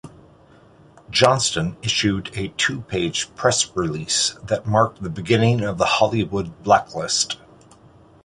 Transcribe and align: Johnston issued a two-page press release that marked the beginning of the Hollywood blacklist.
Johnston 1.11 1.77
issued 1.83 2.35
a 2.35 2.47
two-page 2.57 3.35
press 3.35 3.71
release 3.75 4.31
that 4.41 4.65
marked 4.65 5.03
the 5.03 5.11
beginning 5.11 5.61
of 5.61 5.77
the 5.77 5.85
Hollywood 5.85 6.63
blacklist. 6.63 7.37